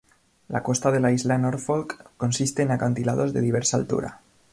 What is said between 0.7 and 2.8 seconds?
de la Isla Norfolk consiste en